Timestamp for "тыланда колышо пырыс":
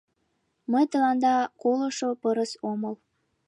0.91-2.51